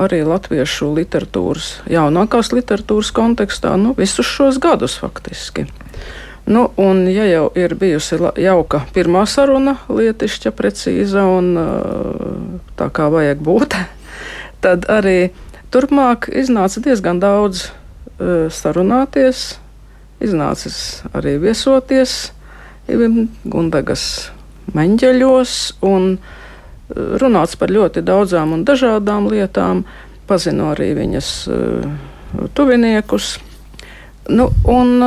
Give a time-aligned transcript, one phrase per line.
[0.00, 5.66] arī latviešu literatūras, jaunākās literatūras kontekstā, nu, visus šos gadus faktiski.
[6.50, 11.52] Nu, un, ja jau ir bijusi jauka pirmā saruna, lietišķa, precīza un
[12.80, 13.76] tā kā vajag būt,
[14.64, 15.30] tad arī
[15.74, 17.70] turpmāk iznāca diezgan daudz
[18.52, 19.56] sarunāties,
[20.20, 22.34] iznācis arī viesoties
[22.90, 24.04] Gundagas
[24.76, 25.54] meņģeļos
[25.86, 26.10] un
[27.22, 29.84] runāts par ļoti daudzām un dažādām lietām,
[30.28, 31.30] pazinu arī viņas
[32.58, 33.38] tuviniekus.
[34.28, 35.00] Nu, un,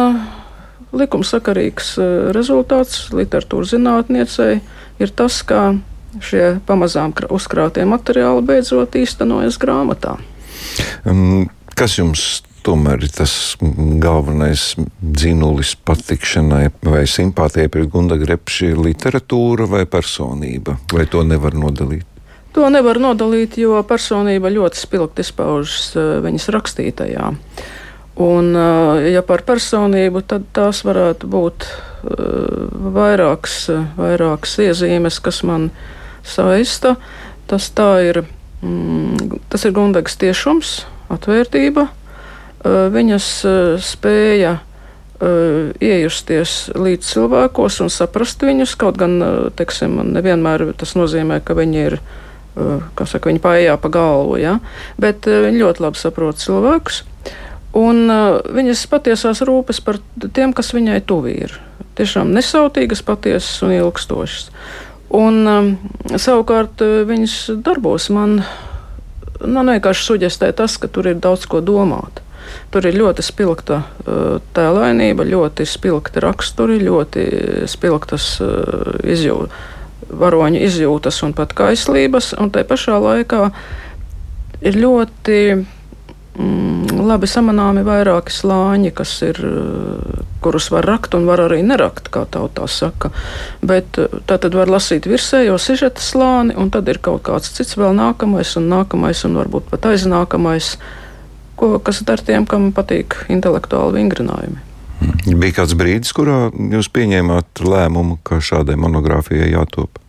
[0.94, 4.62] likumsakarīgs eh, rezultāts literatūras zinātniecei
[5.02, 5.74] ir tas, ka
[6.22, 10.20] šie pamazām uzkrātie materiāli beidzot īstenojas grāmatā.
[11.74, 13.34] Kas jums tomēr ir tas
[14.02, 20.78] galvenais dzinulis patikšanai vai simpātijai pret Gundaga Repši- literatūra vai personība?
[20.94, 22.06] Vai to nevar nodalīt?
[22.54, 27.34] To nevar nodalīt, jo personība ļoti spilgti izpaužas eh, viņas rakstītajā.
[28.14, 28.54] Un,
[29.10, 31.66] ja par personību, tad tās varētu būt
[32.94, 33.58] vairākas,
[33.98, 35.72] vairākas iezīmes, kas man
[36.24, 36.96] saista.
[37.48, 37.72] Tas
[38.06, 38.43] ir, mm,
[39.52, 40.76] tas ir Gundagas tiešums,
[41.14, 41.88] atvērtība,
[42.64, 43.30] viņas
[43.84, 44.58] spēja
[45.84, 48.76] iejusties līdz cilvēkos un saprast viņus.
[48.80, 49.18] Kaut gan,
[49.58, 51.98] teiksim, nevienmēr tas nozīmē, ka viņi ir,
[52.98, 54.58] kā saka, viņi paiet pa galvu, ja?
[55.02, 57.04] bet viņi ļoti labi saprot cilvēkus.
[57.74, 58.06] Un
[58.54, 61.56] viņas patiesās rūpes par tiem, kas viņai tuvi ir.
[61.98, 64.52] Tiešām nesautīgas, patiesas un ilgstošas.
[65.14, 65.74] Un, um,
[66.18, 72.22] savukārt uh, viņas darbos man nu, vienkārši suģestē tas, ka tur ir daudz ko domāt.
[72.74, 77.28] Tur ir ļoti spilgta uh, tēlainība, ļoti spilgti raksturi, ļoti
[77.72, 79.72] spilgtas uh, izjūtas,
[80.14, 82.34] varoņu izjūtas un pat kaislības.
[82.40, 83.48] Un te pašā laikā
[84.64, 85.40] ir ļoti
[87.04, 92.26] labi samanāmi vairāki slāņi, kas ir, eh, kurus var rakt un var arī nerakt, kā
[92.26, 93.12] tautā saka.
[93.62, 97.78] Bet eh, tā tad var lasīt virsējo sižeta slāni, un tad ir kaut kāds cits
[97.78, 100.78] vēl nākamais un nākamais un varbūt pat aiznākamais,
[101.56, 104.62] ko, kas dar tiem, kam patīk intelektuāli vingrinājumi.
[105.04, 105.40] Mm.
[105.40, 110.03] Bija kāds brīdis, kurā jūs pieņēmāt lēmumu, ka šādai monogrāfijai jātop?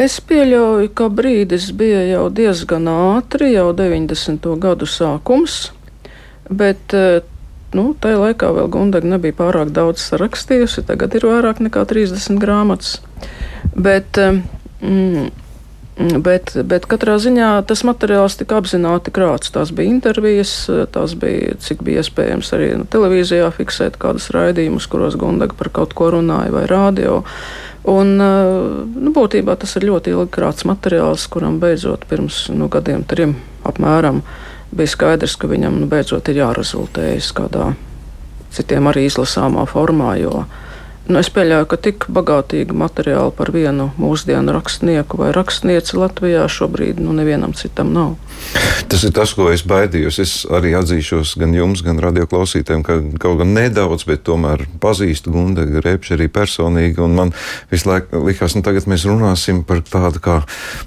[0.00, 4.46] Es pieļauju, ka brīdis bija jau diezgan ātri, jau 90.
[4.62, 5.56] gadu sākums,
[6.48, 7.18] bet eh,
[7.76, 10.86] nu, tajā laikā vēl Gundaga nebija pārāk daudz sarakstījusi.
[10.88, 12.94] Tagad ir vairāk nekā 30 grāmatas.
[13.76, 14.40] Bet, eh,
[14.80, 15.28] mm,
[16.00, 19.50] Bet, bet katrā ziņā tas materiāls tika apzināti krāts.
[19.52, 20.52] Tās bija intervijas,
[20.94, 25.92] tās bija, cik bija iespējams arī nu, televīzijā fiksēt kādus raidījumus, kuros Gundaga par kaut
[25.98, 27.20] ko runāja vai rādio.
[27.90, 33.36] Un, nu, būtībā tas ir ļoti ilgi krāts materiāls, kuram beidzot pirms nu, gadiem trim
[33.68, 34.22] apmēram
[34.72, 37.72] bija skaidrs, ka viņam nu, beidzot ir jārezultējas kādā
[38.54, 40.14] citiem arī izlasāmā formā.
[40.20, 40.44] Jo,
[41.10, 47.00] Nu, es pieļauju, ka tik bagātīga materiāla par vienu mūsdienu rakstnieku vai rakstnieci Latvijā šobrīd
[47.02, 48.12] nu, nevienam citam nav.
[48.90, 50.20] Tas ir tas, ko es baidījos.
[50.22, 55.82] Es arī atzīšos gan jums, gan radioklausītājiem, ka kaut gan nedaudz, bet tomēr pazīstu Gundaga
[55.82, 57.02] Repšu arī personīgi.
[57.10, 57.34] Man
[57.72, 60.36] visu laiku likās, ka nu, tagad mēs runāsim par tādu kā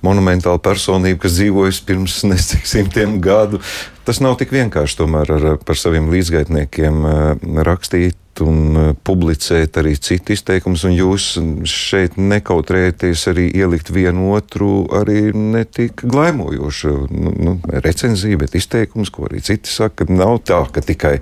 [0.08, 3.60] monumentālu personību, kas dzīvojas pirms nesik simtiem gadu.
[4.04, 7.22] Tas nav tik vienkārši tomēr ar, par saviem līdzgaitniekiem eh,
[7.64, 11.26] rakstīt un uh, publicēt arī citu izteikumus, un jūs
[11.70, 19.28] šeit nekautrēties arī ielikt vienu otru arī netik glaimojošu nu, nu, recenziju, bet izteikumus, ko
[19.30, 21.20] arī citi saka, nav tā, ka tikai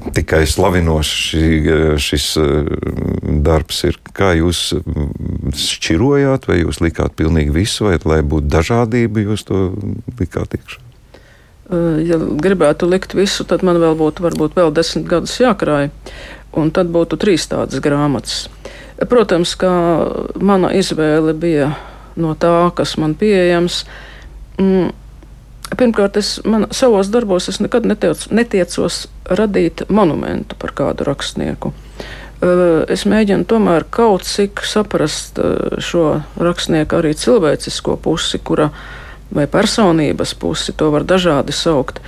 [0.00, 2.28] tikai slavinošs šis
[3.44, 3.98] darbs ir.
[4.16, 4.62] Kā jūs
[5.60, 9.66] šķirojāt, vai jūs likāt pilnīgi visu, vai lai būtu dažādība, jūs to
[10.20, 10.89] likāt iekšā?
[11.70, 15.90] Ja gribētu likt visu, tad man vēl būtu varbūt vēl desmit gadus jākrāj,
[16.58, 18.48] un tad būtu trīs tādas grāmatas.
[19.10, 19.70] Protams, ka
[20.34, 21.70] mana izvēle bija
[22.20, 23.84] no tā, kas man pieejams.
[24.58, 24.90] Mm,
[25.70, 31.70] Pirmkārt, es man, savos darbos es nekad netiec, netiecos radīt monumentu par kādu rakstnieku.
[32.90, 35.38] Es mēģinu tomēr kaut cik saprast
[35.84, 36.04] šo
[36.40, 38.70] rakstnieku arī cilvēcisko pusi, kura
[39.34, 42.00] vai personības pusi, to var dažādi saukt,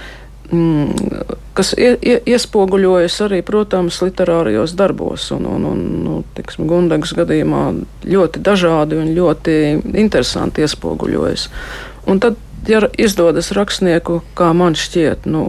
[0.50, 1.24] mm,
[1.56, 5.30] kas iespoguļojas arī, protams, literārajos darbos.
[5.36, 7.64] Un, un, un nu, tiksim, Gundagas gadījumā
[8.08, 9.58] ļoti dažādi un ļoti
[9.92, 11.48] interesanti iespoguļojas.
[12.10, 15.48] Un tad ja izdodas rakstnieku, kā man šķiet, nu,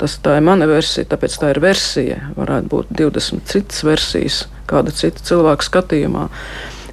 [0.00, 2.20] tas ir mana versija, tāpēc tā ir versija.
[2.38, 6.28] Varētu būt 20 citas versijas, kāda cita cilvēka skatījumā.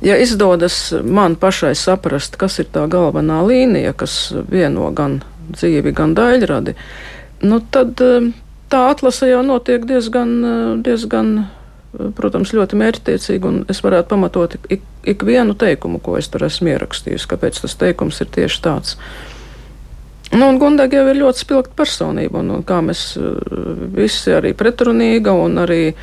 [0.02, 6.14] Ja izdodas man pašai saprast, kas ir tā galvenā līnija, kas vieno gan dzīvi, gan
[6.18, 6.76] daļradi,
[7.48, 8.28] nu, tad eh,
[8.70, 14.58] tā atlase jau notiek diezgan, eh, diezgan eh, protams, ļoti mērķtiecīgi, un es varētu pamatot
[14.70, 19.00] ik, ik vienu teikumu, ko es tur esmu ierakstījis, kāpēc tas teikums ir tieši tāds.
[20.34, 23.38] Nu, un Gundaga jau ir ļoti spilgta personība, un, un kā mēs uh,
[23.96, 25.94] visi arī pretrunīga, un arī,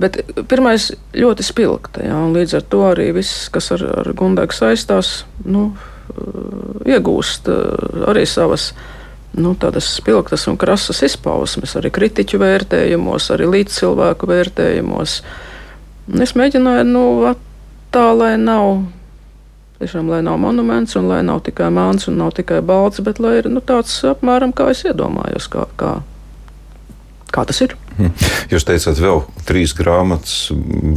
[0.00, 0.20] bet
[0.50, 5.70] pirmais ļoti spilgta, jā, līdz ar to arī viss, kas ar, ar Gundagu saistās, nu,
[5.74, 8.70] uh, iegūst uh, arī savas,
[9.36, 15.20] nu, tādas spilgtas un krasas izpausmes, arī kritiķu vērtējumos, arī līdzcilvēku vērtējumos.
[16.10, 17.04] Un es mēģināju, nu,
[17.94, 18.80] tā, lai nav
[19.80, 23.38] Tiešām, lai nav monuments, un lai nav tikai māns un nav tikai balts, bet lai
[23.38, 25.92] ir nu, tāds apmēram kā es iedomājos, kā, kā,
[27.34, 27.74] kā tas ir.
[27.98, 28.12] Hm.
[28.52, 30.50] Jūs teicāt, vēl trīs grāmatas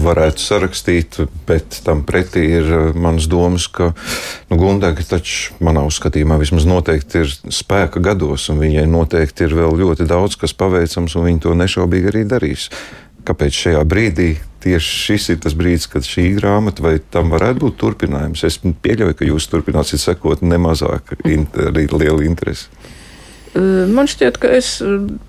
[0.03, 6.39] varētu sarakstīt, bet tam pretī ir eh, manas domas, ka nu, Gundaga taču manā skatījumā
[6.41, 11.27] vismaz noteikti ir spēka gados, un viņai noteikti ir vēl ļoti daudz, kas paveicams, un
[11.29, 12.69] viņa to nešaubīgi arī darīs.
[13.23, 14.33] Kāpēc šajā brīdī
[14.63, 18.43] tieši šis ir tas brīdis, kad šī grāmata vai tam varētu būt turpinājums.
[18.47, 22.67] Es pieļauju, ka jūs turpināsiet sekot nemazāk arī lielu interesi.
[23.53, 24.79] Man šķiet, ka es,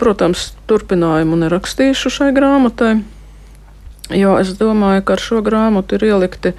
[0.00, 2.94] protams, turpinājumu nerakstīšu šai grāmatai,
[4.16, 6.54] jo es domāju, ka ar šo grāmatu ir ielikti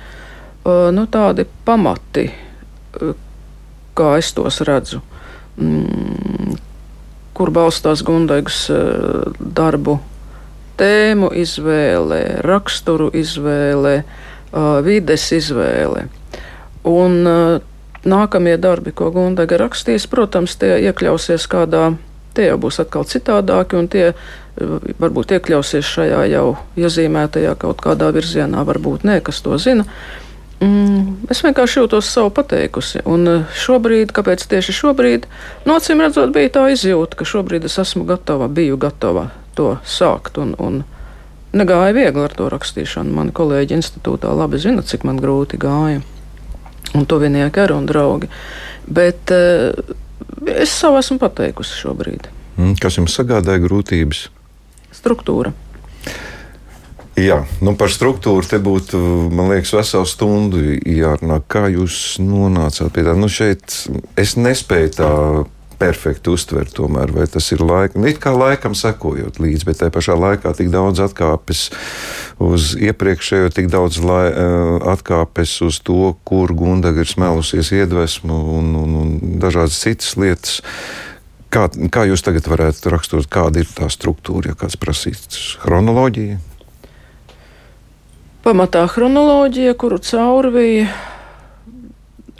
[0.66, 2.28] nu, tādi pamati,
[3.98, 5.02] kā es tos redzu,
[5.58, 6.58] mm,
[7.34, 8.68] kur balstās Gundaigas
[9.40, 9.98] darbu
[10.78, 14.02] tēmu izvēle, raksturu izvēle,
[14.86, 16.06] vides izvēle.
[16.86, 17.18] Un
[18.06, 21.94] nākamie darbi, ko Gundaga rakstīs, protams, tie iekļausies kādā,
[22.38, 24.12] tie jau būs atkal citādāki, un tie
[25.02, 26.46] varbūt iekļausies šajā jau
[26.80, 29.88] iezīmētajā kaut kādā virzienā, varbūt nē, kas to zina.
[30.64, 33.02] Mm, es vienkārši jūtos savu pateikusi.
[33.12, 35.28] Un šobrīd, kāpēc tieši šobrīd,
[35.68, 39.28] nocīm nu, redzot, bija tā izjūta, ka šobrīd es esmu gatava, biju gatava
[39.60, 40.40] to sākt.
[40.40, 40.84] Un, un
[41.56, 43.12] negāja viegli ar to rakstīšanu.
[43.18, 46.00] Mani kolēģi institūtā labi zina, cik man grūti gāja.
[46.96, 48.30] Un tuvinieki arī un draugi.
[48.86, 49.76] Bet uh,
[50.56, 52.30] es savu esmu pateikusi šobrīd.
[52.56, 54.28] Mm, kas jums sagādāja grūtības?
[54.96, 55.52] Struktūra.
[57.16, 59.00] Jā, nu par struktūru te būtu,
[59.32, 61.40] man liekas, vesela stunda jārunā.
[61.48, 63.14] Kā jūs nonācāt pie tā?
[63.16, 63.78] Nu šeit
[64.20, 65.12] es nespēju tā
[65.80, 70.18] perfekti uztvert, tomēr, vai tas ir laika, it kā laikam sekojot līdzi, bet tajā pašā
[70.20, 71.68] laikā tik daudz atkāpes
[72.44, 78.72] uz iepriekšējo, tik daudz lai, eh, atkāpes uz to, kur Gundaga ir smelusies iedvesmu un,
[78.82, 80.62] un, un dažādas citas lietas.
[81.54, 86.42] Kā, kā jūs tagad varētu raksturot, kāda ir tā struktūra, ja kāds prasīts chronoloģija?
[88.46, 90.90] Pamatā chronoloģija, kuru caurvīja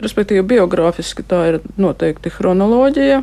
[0.02, 3.22] respektīvi biogrāfiski tā ir noteikti chronoloģija.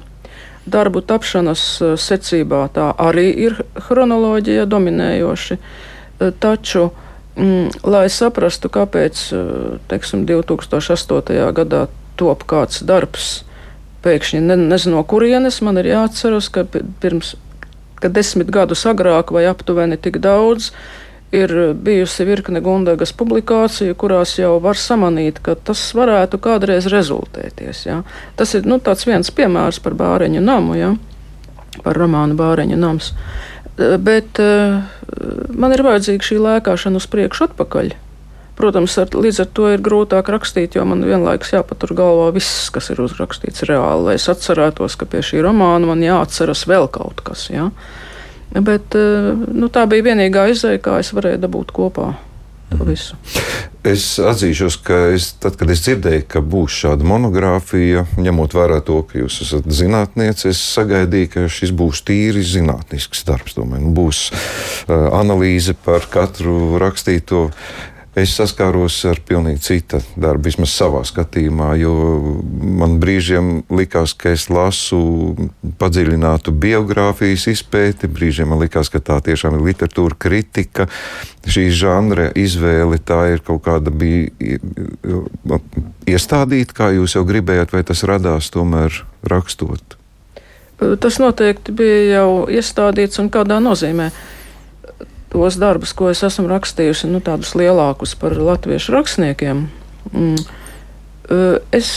[0.63, 5.57] Darbu tapšanas e, secībā tā arī ir chronoloģija dominējoši.
[5.59, 6.89] E, taču,
[7.35, 9.43] mm, lai saprastu, kāpēc e,
[9.91, 11.51] teiksim, 2008.
[11.59, 13.43] gadā top kāds darbs,
[14.03, 16.65] pēkšņi ne, nezinu, no kurienes man ir jāatceras, ka
[17.03, 17.35] pirms
[18.03, 20.73] ka desmit gadus agrāk vai aptuveni tik daudz
[21.33, 27.87] ir bijusi virkne Gundagas publikāciju, kurās jau var samanīt, ka tas varētu kādreiz rezultēties.
[27.87, 28.03] Ja?
[28.37, 30.93] Tas ir nu, viens piemērs par bāreņu namu, ja?
[31.81, 33.11] par romānu Bāreņu nams.
[33.77, 34.83] Bet uh,
[35.49, 37.93] man ir vajadzīga šī lēkāšana uz priekšu atpakaļ.
[38.53, 42.91] Protams, ar, līdz ar to ir grūtāk rakstīt, jo man vienlaikus jāpatur galvā viss, kas
[42.93, 47.47] ir uzrakstīts reāli, lai es atcerētos, ka pie šī romāna man jāatceras vēl kaut kas.
[47.49, 47.71] Ja?
[48.53, 52.11] Bet nu, tā bija vienīgā izēja, kā es varēju dabūt kopā
[52.73, 52.89] to mhm.
[52.89, 53.17] visu.
[53.83, 59.01] Es atzīšos, ka es, tad, kad es dzirdēju, ka būs šāda monogrāfija, ņemot vērā to,
[59.09, 63.57] ka jūs esat zinātniece, es sagaidīju, ka šis būs tīri zinātnisks darbs.
[63.57, 67.49] Domāju, nu, būs uh, analīze par katru rakstīto
[68.19, 71.93] es saskāros ar pilnīgi cita darbu, vismaz savā skatījumā, jo
[72.81, 74.99] man brīžiem likās, ka es lasu
[75.81, 80.87] padziļinātu biogrāfijas izpēti, brīžiem man likās, ka tā tiešām ir literatūra kritika,
[81.43, 84.59] šī žanra izvēle, tā ir kaut kāda bija
[86.09, 89.97] iestādīta, kā jūs jau gribējāt, vai tas radās tomēr rakstot?
[90.99, 94.09] Tas noteikti bija jau iestādīts un kādā nozīmē
[95.33, 99.67] tos darbus, ko es esmu rakstījusi, nu, tādus lielākus par latviešu rakstniekiem.
[100.13, 100.41] Mm.
[101.73, 101.89] Es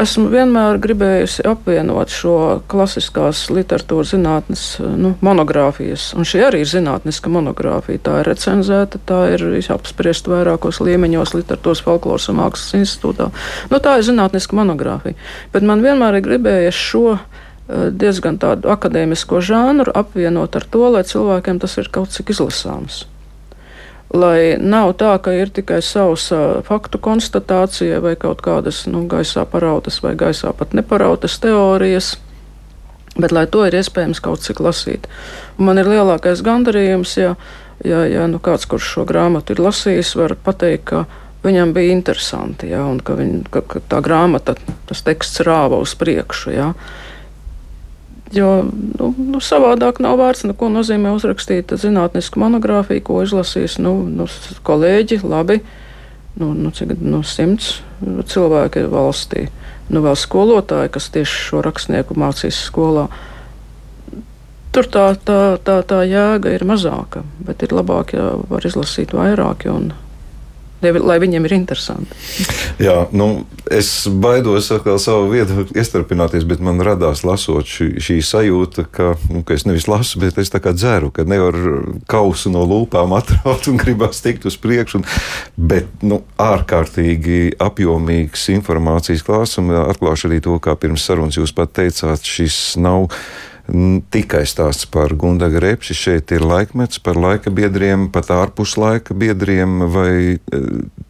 [0.00, 2.36] esmu vienmēr gribējusi apvienot šo
[2.70, 8.00] klasiskās literatūras zinātnes nu, monogrāfijas, un šī arī ir zinātniska monogrāfija.
[8.06, 13.28] Tā ir recenzēta, tā ir apspriesta vairākos līmeņos literatūras folkloras un mākslas institūtā.
[13.70, 15.20] Nu, tā ir zinātniska monogrāfija.
[15.52, 21.04] Bet man vienmēr ir gribējies šo Eh, diezgan tādu akadēmisko žānru apvienot ar to, lai
[21.08, 23.04] cilvēkiem tas ir kaut cik izlasāms.
[24.14, 29.42] Lai nav tā, ka ir tikai savs uh, faktu konstatācija vai kaut kādas nu, gaisā
[29.48, 32.12] parautas vai gaisā pat neparautas teorijas,
[33.16, 35.08] bet lai to ir iespējams kaut cik lasīt.
[35.58, 37.32] Un man ir lielākais gandarījums, ja,
[37.82, 41.04] ja, ja nu kāds, kurš šo grāmatu ir lasījis, var pateikt, ka
[41.44, 44.54] viņam bija interesanti, ja, un ka, viņ, ka, ka tā grāmata,
[44.88, 46.54] tas teksts rāva uz priekšu.
[46.54, 46.70] Ja.
[48.34, 54.26] Jo nu, nu, savādāk nav vērts neko nozīmē uzrakstīt zinātnisku monogrāfiju, ko izlasīs nu, nu,
[54.66, 55.20] kolēģi.
[55.22, 55.60] Labi,
[56.40, 59.46] nu, nu, cik nu, simts cilvēki valstī.
[59.92, 63.06] Nu, vēl skolotāji, kas tieši šo rakstnieku mācīs skolā.
[64.74, 69.68] Tur tā, tā, tā, tā jēga ir mazāka, bet ir labāk, ja var izlasīt vairāk.
[69.70, 69.92] Un,
[70.92, 72.16] lai viņiem ir interesanti.
[72.82, 78.86] Jā, nu, es baidos atkal savu vietu iestarpināties, bet man radās lasot šī, šī sajūta,
[78.92, 82.64] ka, nu, ka es nevis lasu, bet es tā kā dzeru, ka nevaru kausu no
[82.68, 85.04] lūpām atraut un gribas tikt uz priekšu.
[85.56, 91.74] Bet nu, ārkārtīgi apjomīgs informācijas klāsts un atklāšu arī to, kā pirms sarunas jūs pat
[91.78, 93.08] teicāt, šis nav
[94.12, 95.96] tikai stāsts par Gundaga repsi.
[95.96, 100.60] Šeit ir laikmets par laika biedriem, pat ārpus laika biedriem, vai e,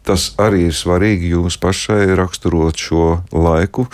[0.07, 3.87] tas arī ir svarīgi jūs pašai raksturot šo laiku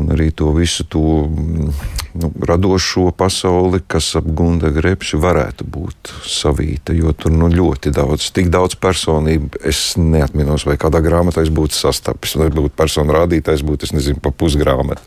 [0.00, 6.94] un arī to visu to nu, radošo pasauli, kas ap Gundaga repsi varētu būt savīta,
[6.96, 9.60] jo tur nu, ļoti daudz, tik daudz personību.
[9.62, 14.22] Es neatminos, vai kādā grāmatā es būtu sastapis, vai būtu personu rādītājs, būtu, es nezinu,
[14.24, 15.04] pa pusgrāmatu.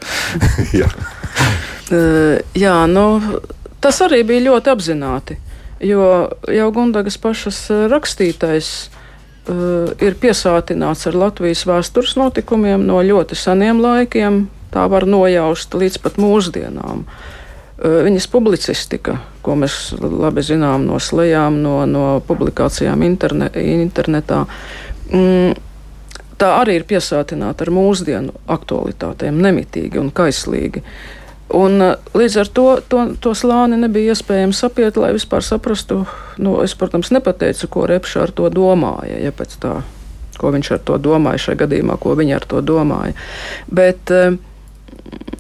[1.88, 3.40] Uh, jā, nu,
[3.84, 5.38] tas arī bija ļoti apzināti.
[5.80, 7.60] Jo jau Gundagas pašas
[7.92, 14.48] rakstītais uh, ir piesātināts ar Latvijas vēstures notikumiem no ļoti seniem laikiem.
[14.74, 17.06] Tā var nojaust līdz pat mūsdienām.
[17.78, 24.42] Uh, viņas publicistika, ko mēs labi zinām no slēgām, no, no publikācijām interne, internetā,
[25.14, 25.54] mm,
[26.42, 30.84] tā arī ir piesātināta ar mūsdienu aktualitātēm, nemitīgi un kaislīgi.
[30.84, 31.16] Uh,
[31.56, 36.02] Un, uh, līdz ar to, to, to slāni nebija iespējams apiet, lai vispār saprastu.
[36.44, 39.22] Nu, es, protams, nepateicu, ko Repša ar to domāja.
[39.24, 39.78] Ja tā,
[40.38, 43.16] ko viņš ar to domāja šajā gadījumā, ko viņa ar to domāja.
[43.72, 44.36] Bet uh,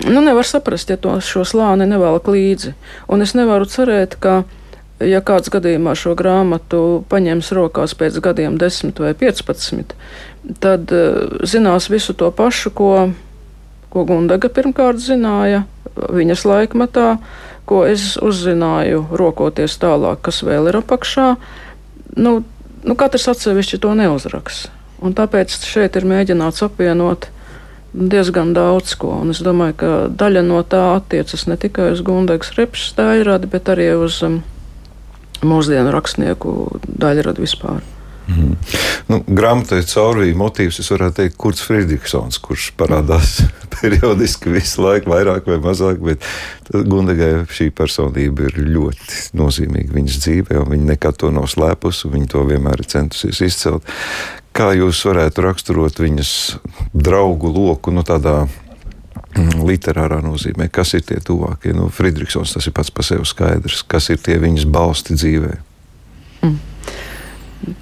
[0.07, 2.73] nu, nevar saprast, ja to šo slāni nevelk līdzi.
[3.11, 4.45] Un es nevaru cerēt, ka,
[5.03, 9.91] ja kāds gadījumā šo grāmatu paņems rokās pēc gadiem, 10 vai 15,
[10.63, 12.91] tad uh, zinās visu to pašu, ko,
[13.91, 15.65] ko Gundaga pirmkārt zināja
[16.13, 17.07] viņas laikmatā,
[17.67, 21.29] ko es uzzināju, rokoties tālāk, kas vēl ir apakšā.
[22.17, 22.39] Nu,
[22.83, 24.67] nu, katrs atsevišķi to neuzraks.
[25.03, 27.29] Un tāpēc šeit ir mēģināts apvienot
[27.93, 29.17] diezgan daudz ko.
[29.21, 33.69] Un es domāju, ka daļa no tā attiecas ne tikai uz Gundegas repšas daļradi, bet
[33.73, 34.41] arī uz um,
[35.45, 37.85] mūsdienu rakstnieku daļradi vispār.
[38.27, 38.55] Mm.
[39.07, 43.37] Nu, grāmatai caurvīja motīvs, es varētu teikt, Kurts Friedrichsons, kurš parādās
[43.77, 46.25] periodiski visu laiku, vairāk vai mazāk, bet
[46.67, 52.17] Gundegai šī personība ir ļoti nozīmīga viņas dzīvē, un viņa nekad to nav slēpusi, un
[52.17, 53.95] viņa to vienmēr ir centusies izcelt.
[54.57, 56.31] Kā jūs varētu raksturot viņas
[56.91, 61.71] draugu loku, nu tādā mm, literārā nozīmē, kas ir tie tuvākie?
[61.77, 65.55] Nu, Friedrichsons tas ir pats par sevi skaidrs, kas ir tie viņas balsti dzīvē.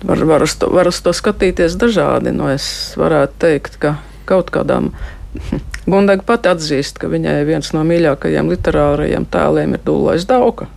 [0.03, 2.31] Var, var, uz to, var uz to skatīties dažādi.
[2.35, 3.97] Nu, es varētu teikt, ka
[4.29, 4.93] kaut kādām
[5.91, 10.69] Gundaga pati atzīst, ka viņai viens no mīļākajiem literārajiem tēliem ir Dūlais Dauka.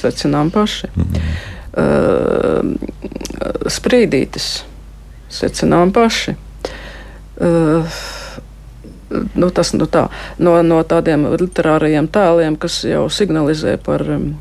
[0.00, 0.90] Secinām paši.
[0.94, 1.30] Mm.
[1.70, 4.48] Uh, sprīdītis.
[5.30, 6.34] Secinām paši.
[7.40, 8.00] Uh,
[9.10, 10.06] nu, tas nu tā,
[10.42, 14.32] no, no tādiem literārajiem tēliem, kas jau signalizē par um,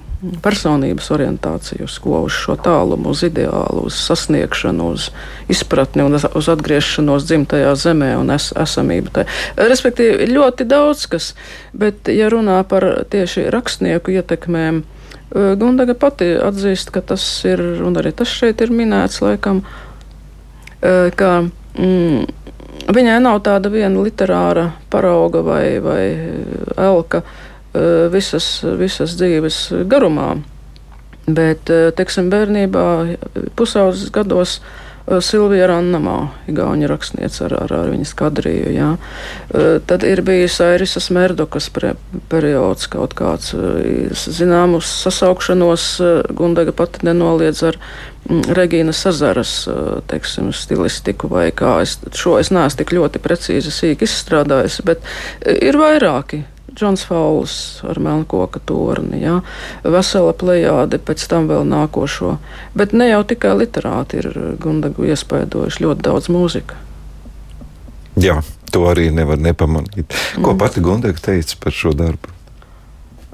[0.44, 5.10] personības orientāciju, uz ko uz šo tālumu, uz ideālu, uz sasniegšanu, uz
[5.52, 9.14] izpratni un uz atgriešanos dzimtajā zemē un es, esamību.
[9.16, 9.26] Tā.
[9.56, 11.32] Respektīvi, ļoti daudz kas,
[11.72, 17.96] bet, ja runā par tieši rakstnieku ietekmēm, eh, Gundaga pati atzīst, ka tas ir, un
[17.96, 19.64] arī tas šeit ir minēts, laikam,
[20.84, 21.46] eh, ka
[21.80, 22.28] mm,
[22.92, 26.04] viņai nav tāda viena literāra parauga vai, vai
[26.76, 27.49] elka Eh,
[28.14, 30.36] visas, visas dzīves garumā.
[31.30, 32.86] Bet, teiksim, bērnībā,
[33.60, 34.60] pusaudzes gados,
[35.22, 38.70] Silvija Rannamā, Igaunija rakstniece ar, ar, ar viņas kadriju.
[38.76, 38.90] Jā.
[39.90, 41.70] Tad ir bijis Airisas Merdokas
[42.30, 43.56] periods kaut kāds,
[44.14, 45.88] zināmus sasaukšanos,
[46.38, 49.64] Gundaga pati nenoliedz ar mm, Regīna Sazaras,
[50.12, 55.02] teiksim, stilistiku vai kā es šo es neesmu tik ļoti precīzi sīk izstrādājis, bet
[55.58, 56.44] ir vairāki
[56.80, 59.40] Džons Fauls ar Melnkoka torni, ja?
[59.84, 62.38] vesela plējāde, pēc tam vēl nākošo.
[62.78, 64.32] Bet ne jau tikai literāti ir
[64.62, 66.80] Gundagu iespaidojuši ļoti daudz mūzika.
[68.20, 68.40] Jā,
[68.72, 70.16] to arī nevar nepamanīt.
[70.40, 70.60] Ko mm.
[70.60, 72.39] pati Gundaga teica par šo darbu?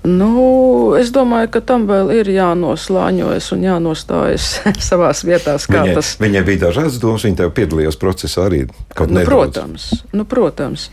[0.06, 4.50] Nu, es domāju, ka tam vēl ir jānoslāņojas un jānostājas
[4.90, 5.56] savā vietā.
[5.58, 6.12] Viņai, tas...
[6.22, 8.66] viņai bija dažādas domas, viņa tev piedalījās procesā arī.
[8.70, 10.90] Nu, protams, nu, protams.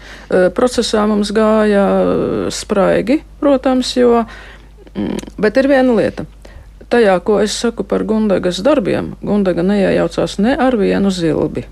[0.57, 1.85] Procesā mums gāja
[2.55, 4.25] spraigi, protams, jo,
[4.96, 6.27] mm, bet ir viena lieta.
[6.92, 11.66] Tajā, ko es saku par Gundagas darbiem, Gundaga neiejaucās ne ar vienu zilbi.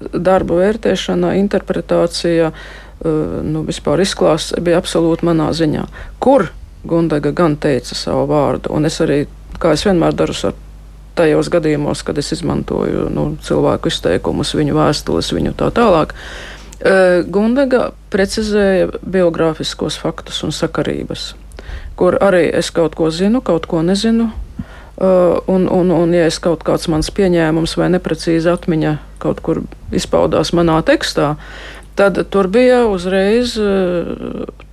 [0.00, 5.86] Darbu vērtēšana, interpretācija, uh, nu, vispār izklāsts bija absolūti manā ziņā.
[6.20, 6.50] Kur
[6.84, 9.24] Gundaga gan teica savu vārdu, un es arī,
[9.60, 10.56] kā es vienmēr daru ar
[11.18, 16.14] tajos gadījumos, kad es izmantoju nu, cilvēku izteikumus, viņu vēstules, viņu tā tālāk.
[16.80, 21.34] Eh, Gundaga precizēja biogrāfiskos faktus un sakarības,
[22.00, 24.30] kur arī es kaut ko zinu, kaut ko nezinu.
[25.00, 28.90] Uh, un, un, un, ja es kaut kāds mans pieņēmums vai neprecīza atmiņa
[29.22, 29.62] kaut kur
[29.96, 31.30] izpaudās manā tekstā,
[31.94, 33.56] tad tur bija uzreiz.
[33.58, 34.66] Eh,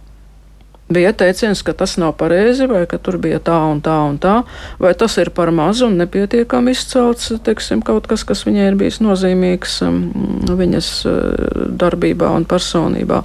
[0.89, 4.43] bija teiciens, ka tas nav pareizi, vai ka tur bija tā un tā un tā,
[4.79, 9.01] vai tas ir par mazu un nepietiekami izcelts, teiksim, kaut kas, kas viņai ir bijis
[9.03, 13.19] nozīmīgs mm, viņas eh, darbībā un personībā.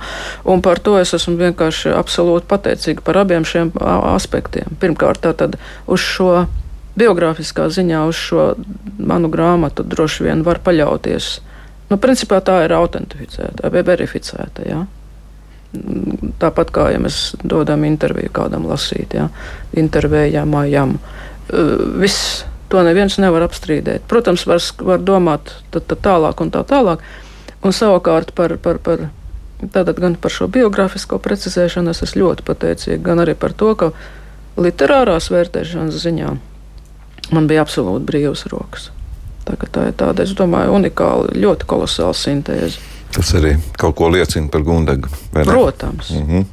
[0.44, 4.74] Un par to es esmu vienkārši absolūti pateicīga par abiem šiem aspektiem.
[4.82, 5.54] Pirmkārt, tātad
[5.86, 6.46] uz šo
[6.98, 8.52] biogrāfiskā ziņā, uz šo
[8.98, 11.38] manu grāmatu droši vien var paļauties
[11.92, 14.64] Nu, principā tā ir autentificēta vai verificēta.
[14.64, 14.84] Ja?
[16.40, 19.26] Tāpat kā ja mēs dodam interviju kādam lasīt, ja?
[19.76, 20.94] intervējamajam.
[22.00, 24.06] Viss to neviens nevar apstrīdēt.
[24.08, 27.04] Protams, var, var domāt tad, tad tālāk un tā tālāk.
[27.62, 29.04] Un savukārt par, par, par,
[29.60, 33.92] tātad gan par šo biogrāfisko precizēšanu es esmu ļoti pateicīga, gan arī par to, ka
[34.56, 36.32] literārās vērtēšanas ziņā
[37.36, 38.88] man bija absolūti brīvas rokas.
[39.44, 42.78] Tā, tā ir tāda, es domāju, unikāla, ļoti kolosāla sintēze.
[43.12, 45.08] Tas arī kaut ko liecina par Gundagu.
[45.32, 46.10] Protams.
[46.10, 46.44] Mm -hmm.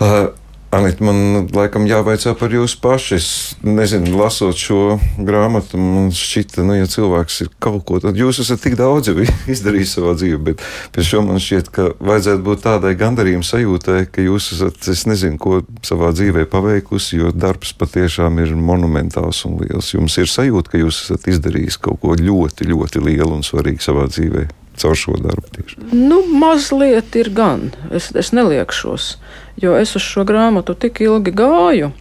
[0.00, 0.28] uh,
[0.72, 3.16] Anita, man laikam jāvaicā par jūsu pašu.
[3.18, 3.26] Es
[3.60, 8.62] nezinu, lasot šo grāmatu, man šķita, nu, ja cilvēks ir kaut ko tādu, jūs esat
[8.64, 10.64] tik daudz jau izdarījis savā dzīvē, bet
[10.96, 15.36] pēc tam man šķiet, ka vajadzētu būt tādai gandarījuma sajūtai, ka jūs esat, es nezinu,
[15.42, 19.92] ko savā dzīvē paveikusi, jo darbs patiešām ir monumentāls un liels.
[19.92, 24.08] Jums ir sajūta, ka jūs esat izdarījis kaut ko ļoti, ļoti lielu un svarīgu savā
[24.08, 24.48] dzīvē
[24.82, 25.48] caur šo darbu?
[25.56, 25.80] Tieši?
[25.94, 27.70] Nu, mazliet ir gan.
[27.94, 29.16] Es, es neliekšos,
[29.62, 31.92] jo es uz šo grāmatu tik ilgi gāju.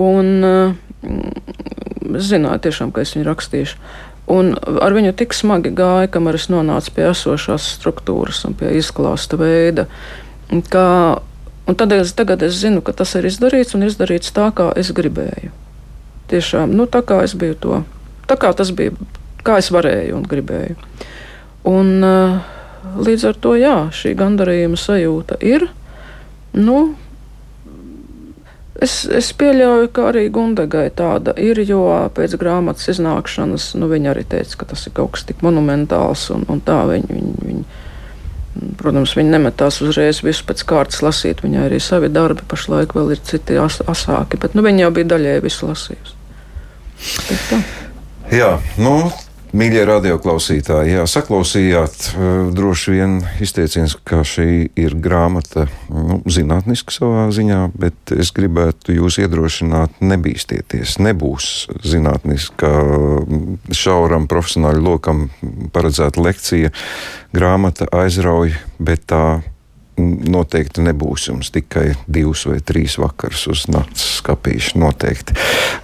[0.00, 3.80] Un mm, es zināju, tiešām, ka es viņu rakstīšu.
[4.30, 9.38] Un ar viņu tik smagi gāja, kamēr es nonācu pie esošās struktūras un pie izklāsta
[9.40, 9.88] veida.
[10.70, 10.86] Kā,
[11.66, 14.92] un tad es, tagad es zinu, ka tas ir izdarīts un izdarīts tā, kā es
[14.94, 15.50] gribēju.
[16.30, 17.80] Tiešām, nu, tā kā es biju to,
[18.30, 18.94] tā kā tas bija,
[19.42, 20.78] kā es varēju un gribēju.
[21.68, 22.40] Un, eh,
[22.96, 25.68] līdz ar to jā, šī gandarījuma sajūta ir.
[26.52, 26.94] Nu,
[28.80, 31.82] Es, es pieļauju, ka arī Gundegai tāda ir, jo
[32.16, 36.46] pēc grāmatas iznākšanas nu, viņa arī teica, ka tas ir kaut kas tik monumentāls un,
[36.48, 36.78] un tā.
[36.88, 37.64] Viņa, viņa, viņa,
[38.80, 41.44] protams, viņa nemetās uzreiz visu pēc kārtas lasīt.
[41.44, 45.12] Viņai arī savi darbi pašlaik vēl ir citi as, asāki, bet nu, viņa jau bija
[45.12, 46.16] daļēji visu lasījusi.
[48.32, 48.94] Jā, nu,
[49.50, 57.24] Mīļie radioklausītāji, jā, saklausījāt uh, droši vien izteiciens, ka šī ir grāmata nu, zinātniska savā
[57.34, 61.00] ziņā, bet es gribētu jūs iedrošināt, nebīsties.
[61.02, 61.50] Nebūs
[61.82, 62.70] zinātniska
[63.74, 65.26] šauram profesionāļu lokam
[65.74, 66.70] paredzēta lekcija.
[67.34, 69.24] Grāmata aizrauj, bet tā
[70.30, 74.78] noteikti nebūs jums tikai divus vai trīs vakarus uz nakts skapīšu.
[74.80, 75.36] Noteikti.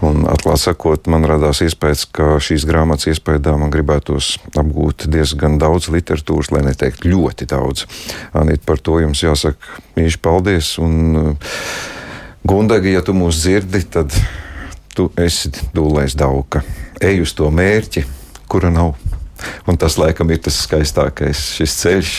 [0.06, 5.90] Un, atklāt sakot, man radās iespējas, ka šīs grāmatas iespējā man gribētos apgūt diezgan daudz
[5.92, 7.86] literatūras, lai neteikt ļoti daudz.
[8.36, 10.76] Anīt, par to jums jāsaka mīļš paldies.
[10.82, 11.20] Un,
[12.46, 14.14] Gundagi, ja tu mūs dzirdi, tad
[14.94, 16.62] tu esi dūlēs dauka.
[17.02, 18.06] Ej uz to mērķi,
[18.46, 18.94] kura nav.
[19.66, 21.42] Un tas, laikam, ir tas skaistākais.
[21.58, 22.12] Šis ceļš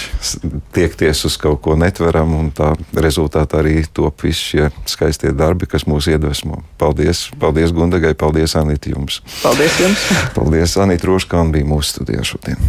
[0.75, 5.87] tiekties uz kaut ko netveram, un tā rezultātā arī top visi šie skaistie darbi, kas
[5.89, 6.61] mūs iedvesmo.
[6.81, 9.21] Paldies, paldies Gundagai, paldies Anīti jums.
[9.41, 10.09] Paldies jums.
[10.37, 12.61] Paldies Anīti Roškāna bija mūsu studijā šodien.